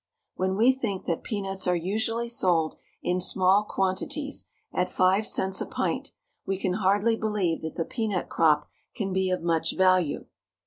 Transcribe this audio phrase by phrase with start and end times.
[0.33, 5.67] When we think that peanuts are usually sold in small quantities, at five Cents a
[5.67, 6.09] pint,
[6.43, 10.25] we can hardly believe that the peanut crop can be of much value.